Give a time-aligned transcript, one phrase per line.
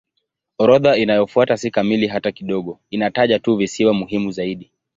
[0.57, 4.71] Orodha inayofuata si kamili hata kidogo; inataja tu visiwa muhimu zaidi.